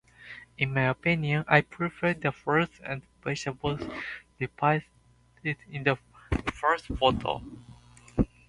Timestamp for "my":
0.73-0.89